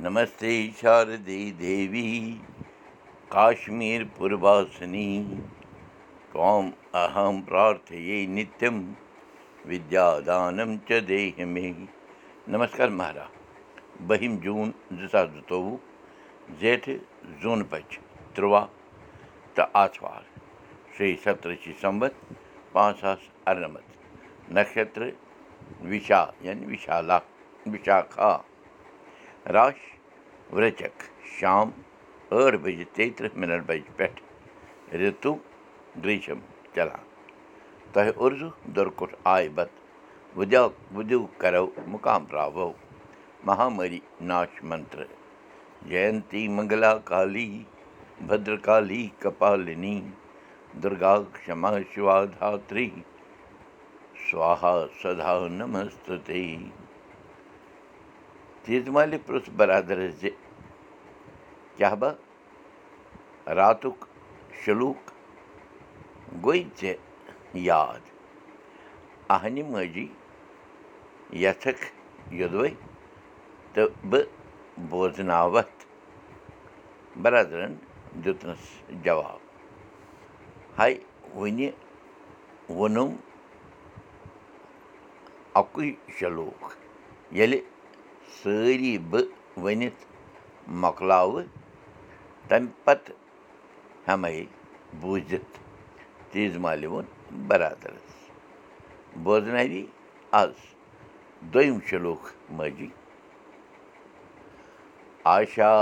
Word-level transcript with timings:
नमस्ते 0.00 0.50
शारदे 0.80 1.38
देवी 1.58 2.02
काश्मीरपुरवासिनी 3.30 5.06
त्वाम् 6.32 6.70
अहं 7.00 7.40
प्रार्थये 7.48 8.18
नित्यं 8.34 8.78
विद्यादानं 9.68 10.76
च 10.90 11.00
देहि 11.08 11.44
मे 11.54 11.62
नमस्कार 12.54 12.90
महाराज 13.00 14.06
بٔہِم 14.08 14.36
جوٗن 14.44 14.70
زٕ 14.98 15.08
ساس 15.12 15.28
زٕتووُہ 15.34 15.76
زیٹھٕ 16.60 16.96
زوٗنہٕ 17.42 17.68
بَجہِ 17.70 17.98
تُرٛواہ 18.34 18.66
تہٕ 19.54 19.70
آتھوار 19.82 20.22
شیٚیہِ 20.96 21.16
سَتتٕرٛشی 21.24 21.72
سَمبت 21.80 22.12
پانٛژھ 22.72 23.00
ساس 23.00 23.30
اَرنَمَتھ 23.48 24.52
نَشترٕ 24.54 25.10
وِشا 25.90 26.24
یعنی 26.46 26.66
وِشالا 26.72 27.18
وِشاکھا 27.72 28.36
راش 29.54 29.78
وچک 30.52 31.02
شام 31.38 31.68
ٲٹھ 32.30 32.56
بَجے 32.62 32.84
تیٚیہِ 32.94 33.14
تٕرٛہ 33.16 33.38
مِنَٹ 33.40 33.62
پٮ۪ٹھ 33.96 34.20
رِتُو 35.00 35.32
گریٖشم 36.04 36.38
چلان 36.74 37.04
تۄہہِ 37.92 38.10
اُرزوٗ 38.20 38.50
دُرکُٹھ 38.74 39.14
آیہِ 39.34 39.48
بتہٕ 39.54 40.36
وُدیا 40.36 40.62
وُدو 40.94 41.20
کَرو 41.40 41.66
مُقام 41.92 42.24
راوو 42.32 42.70
مہامری 43.46 44.00
ناش 44.30 44.62
منتر 44.68 45.02
جینتی 45.88 46.42
منگلا 46.56 46.92
کالی 47.10 47.50
بدرکالی 48.28 49.02
کپالِنی 49.22 49.96
دُرگا 50.82 51.14
دھاتری 52.38 52.88
سوہا 54.30 54.74
سدا 55.02 55.36
نمستے 55.58 56.44
تیٖژ 58.68 58.88
مالہِ 58.94 59.18
پرُٛژھ 59.26 59.50
بَرادَرَس 59.56 60.14
زِ 60.20 60.28
کیٛاہ 61.76 61.94
با 62.00 62.10
راتُک 63.58 63.98
شلوٗک 64.60 65.10
گوٚے 66.44 66.62
ژےٚ 66.78 66.98
یاد۔ 67.68 68.02
اَہنہِ 69.34 69.62
ماجی 69.72 70.06
یَژھکھ 71.42 71.84
یوٚدوَے 72.38 72.70
تہٕ 73.72 73.92
بہٕ 74.10 74.26
بوزناوَتھ 74.90 75.78
بَرادرَن 77.22 77.74
دیُتنَس 78.24 78.64
جواب۔ 79.04 79.40
ہاے 80.78 80.94
وٕنہِ 81.34 81.70
ووٚنُم 82.68 83.10
اَکُے 85.60 85.92
شلوٗک۔ 86.18 86.62
ییٚلہِ 87.32 87.60
سٲری 88.36 88.96
بہٕ 89.10 89.26
ؤنِتھ 89.62 90.04
مۄکلاوٕ 90.82 91.42
تَمہِ 92.48 92.70
پَتہٕ 92.84 93.14
ہٮ۪مَے 94.06 94.44
بوٗزِتھ 95.00 95.54
تیٖژ 96.30 96.56
مالہِ 96.64 96.86
ووٚن 96.90 97.06
بَرادَرَس 97.48 98.10
بوزنٲوی 99.24 99.84
آز 100.40 100.54
دوٚیِم 101.52 101.78
شلوٗک 101.88 102.22
ماجی 102.56 102.88
آشا 105.36 105.74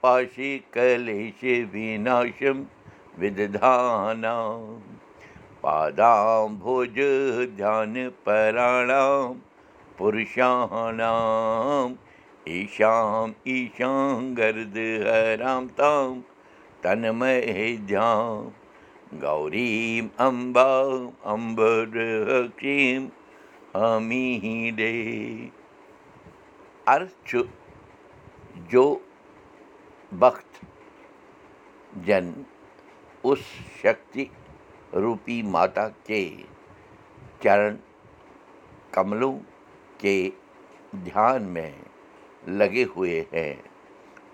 پاشی 0.00 0.52
کلیش 0.72 1.44
وِناشم 1.72 2.62
وِدھانا 3.20 4.36
پادام 5.60 6.56
بوج 6.62 6.98
ایشام 12.44 14.34
گرد 14.34 14.76
حرام 14.76 15.66
تام 15.76 16.20
تنمدھیام 16.80 18.48
گوریم 19.22 20.08
امبا 20.18 20.82
امبریم 21.24 23.08
امی 23.74 24.70
ڈے 24.76 24.92
عرض 26.86 27.08
چھُ 27.24 27.42
جو 28.68 28.98
بخت 30.18 30.64
جن 32.06 32.32
اُس 33.22 33.38
کے 39.98 40.30
کے 40.30 40.30
دھیان 41.04 41.42
میں 41.42 41.70
لگے 42.48 42.84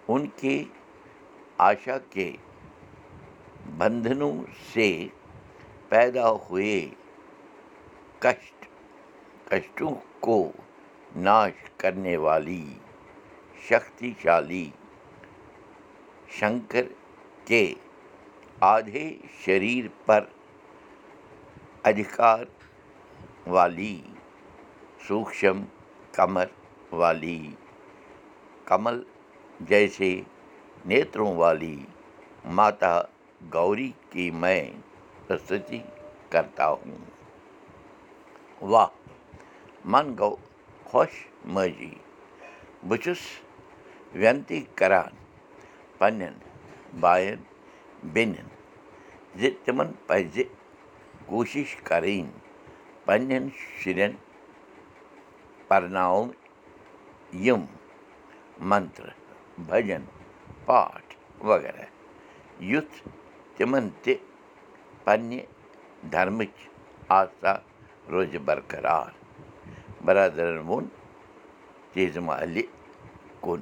ان 0.08 0.26
کے 0.36 0.64
آشا 1.58 1.98
کے 2.10 2.32
سے 4.74 5.06
پیدا 5.88 6.30
ہوئے 6.30 6.88
کشٹ 8.18 8.64
کو 10.20 10.52
ناش 11.16 11.70
کرنے 11.76 12.16
والی 12.16 12.64
شکتی 13.68 14.12
سوکشم 25.06 25.62
کمر 26.12 26.46
والی 26.92 27.38
کمل 28.64 29.02
جیسے 29.68 30.10
نیتروں 30.88 31.34
والی 31.36 31.76
ماتا 32.56 33.00
گوری 33.54 33.90
کی 34.10 34.30
میں 34.42 34.62
پرستتی 35.26 35.80
کرتا 36.32 36.68
ہوں 36.68 36.98
واہ 38.70 38.88
گوٚو 40.18 40.36
خۄش 40.90 41.12
ماجی 41.54 41.94
بہٕ 42.88 43.02
چھُس 43.02 43.22
وینتی 44.20 44.60
کران 44.78 45.12
پنٛنٮ۪ن 45.98 46.34
بایَن 47.00 47.40
بیٚنٮ۪ن 48.12 48.48
زِ 49.40 49.50
تِمن 49.64 49.88
پَزِ 50.06 50.42
کوٗشِش 51.28 51.76
کَرٕنۍ 51.88 52.30
پنٛنٮ۪ن 53.06 53.48
شُرٮ۪ن 53.80 54.12
پَرناوُن 55.70 56.28
یِم 57.44 57.64
منتر 58.70 59.08
بَجن 59.68 60.04
پاٹھ 60.66 61.14
وغیرہ 61.48 61.84
یُتھ 62.70 62.96
تِمن 63.56 63.88
تہِ 64.02 64.14
پنٛنہِ 65.04 65.40
دھرمٕچ 66.12 66.56
آسا 67.18 67.52
روزِ 68.12 68.36
برقرار 68.46 69.10
بَرادَرَن 70.04 70.58
ووٚن 70.68 70.84
تیٖژ 71.92 72.16
مالہِ 72.26 72.62
کُن 73.44 73.60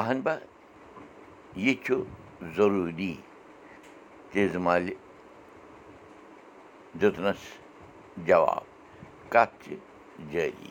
اہن 0.00 0.20
با 0.24 0.34
یہِ 1.64 1.74
چھُ 1.84 1.94
ضروٗری 2.56 3.14
تیٖژ 4.30 4.56
مالہِ 4.66 4.94
دیُتنَس 7.00 7.42
جواب 8.26 8.64
کَتھ 9.32 9.54
چھِ 9.64 9.74
جٲری 10.32 10.70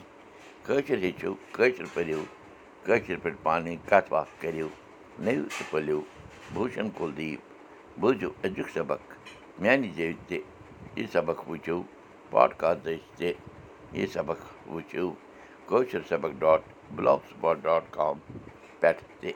کٲشِر 0.66 0.98
ہیٚچھِو 1.04 1.34
کٲشِر 1.56 1.86
پٔرِو 1.94 2.22
کٲشِر 2.86 3.18
پٲٹھۍ 3.24 3.42
پانہٕ 3.44 3.66
ؤنۍ 3.68 3.78
کَتھ 3.90 4.10
باتھ 4.12 4.30
کٔرِو 4.42 4.68
نٔو 5.24 5.44
تہٕ 5.58 5.70
پٔلِو 5.72 6.00
بوٗشن 6.54 6.90
کُلدیٖپ 6.98 7.42
بوٗزِو 8.00 8.30
أزیُک 8.46 8.70
سبق 8.78 9.02
میٛانہِ 9.62 9.90
زیٚوِ 9.96 10.16
تہِ 10.28 10.38
یہِ 10.98 11.06
سبق 11.14 11.38
وٕچھِو 11.50 11.78
پاڈکاسٹ 12.32 12.80
دٔسۍ 12.86 13.00
تہِ 13.18 13.32
یہِ 13.98 14.08
سبق 14.14 14.40
وٕچھِو 14.74 15.08
کٲشِر 15.70 16.02
سبق 16.10 16.32
dot 16.42 16.62
block 16.96 17.22
spot 17.30 17.58
dot 17.64 17.84
com 17.98 18.16
پٮ۪ٹھ 18.80 19.02
تہِ 19.22 19.32